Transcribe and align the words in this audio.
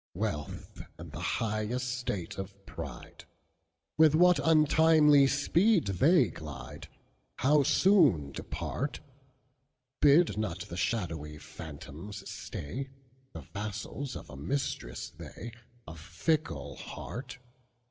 Wealth 0.15 0.81
and 0.97 1.11
the 1.11 1.19
high 1.37 1.65
estate 1.65 2.39
of 2.39 2.65
pride, 2.65 3.25
With 3.99 4.15
what 4.15 4.39
untimely 4.43 5.27
speed 5.27 5.85
they 5.85 6.29
glide, 6.29 6.87
How 7.35 7.61
soon 7.61 8.31
depart! 8.31 8.99
Bid 9.99 10.39
not 10.39 10.61
the 10.61 10.75
shadowy 10.75 11.37
phantoms 11.37 12.27
stay, 12.27 12.89
The 13.33 13.41
vassals 13.41 14.15
of 14.15 14.31
a 14.31 14.35
mistress 14.35 15.11
they, 15.11 15.51
Of 15.85 15.99
fickle 15.99 16.77
heart. 16.77 17.37